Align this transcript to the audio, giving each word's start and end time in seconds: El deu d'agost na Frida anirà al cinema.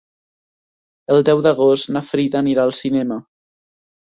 El 1.15 1.21
deu 1.29 1.43
d'agost 1.47 1.91
na 1.99 2.03
Frida 2.09 2.41
anirà 2.41 2.65
al 2.65 2.75
cinema. 2.79 3.21